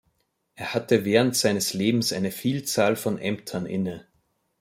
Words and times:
Er 0.55 0.73
hatte 0.73 1.05
während 1.05 1.35
seines 1.35 1.75
Lebens 1.75 2.11
eine 2.11 2.31
Vielzahl 2.31 2.95
von 2.95 3.19
Ämtern 3.19 3.67
inne. 3.67 4.07